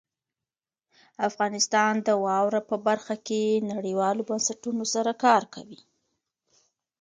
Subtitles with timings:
[1.29, 5.79] افغانستان د واوره په برخه کې نړیوالو بنسټونو سره کار کوي.